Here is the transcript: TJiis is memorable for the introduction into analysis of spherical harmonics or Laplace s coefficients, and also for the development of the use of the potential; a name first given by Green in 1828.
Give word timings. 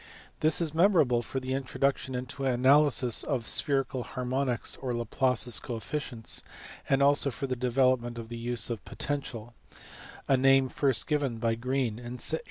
TJiis 0.41 0.61
is 0.61 0.73
memorable 0.73 1.21
for 1.21 1.39
the 1.39 1.53
introduction 1.53 2.15
into 2.15 2.43
analysis 2.43 3.21
of 3.21 3.45
spherical 3.45 4.01
harmonics 4.01 4.75
or 4.77 4.95
Laplace 4.95 5.47
s 5.47 5.59
coefficients, 5.59 6.41
and 6.89 7.03
also 7.03 7.29
for 7.29 7.45
the 7.45 7.55
development 7.55 8.17
of 8.17 8.27
the 8.27 8.35
use 8.39 8.71
of 8.71 8.83
the 8.83 8.89
potential; 8.89 9.53
a 10.27 10.35
name 10.35 10.69
first 10.69 11.05
given 11.05 11.37
by 11.37 11.53
Green 11.53 11.99
in 11.99 12.17
1828. 12.17 12.39